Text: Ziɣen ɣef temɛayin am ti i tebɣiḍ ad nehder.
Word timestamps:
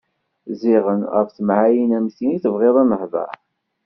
Ziɣen 0.59 1.01
ɣef 1.13 1.29
temɛayin 1.35 1.95
am 1.97 2.07
ti 2.15 2.25
i 2.35 2.37
tebɣiḍ 2.43 2.75
ad 2.81 2.87
nehder. 2.89 3.35